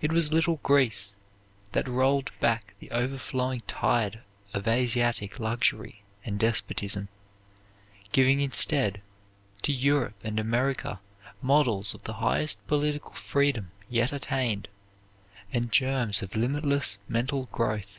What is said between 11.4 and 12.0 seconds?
models